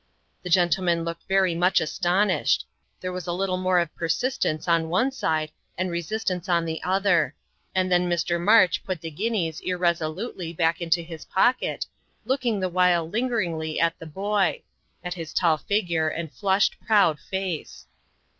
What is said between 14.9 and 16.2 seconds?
at his tall figure,